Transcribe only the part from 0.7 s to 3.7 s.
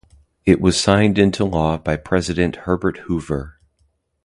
signed into law by President Herbert Hoover.